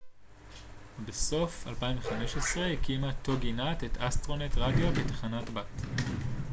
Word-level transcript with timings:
בסוף 1.05 1.67
2015 1.67 2.65
הקימה 2.71 3.13
טוגי-נט 3.13 3.83
את 3.83 3.97
אסטרו-נט 3.97 4.57
רדיו 4.57 4.87
כתחנת 4.95 5.49
בת 5.49 5.81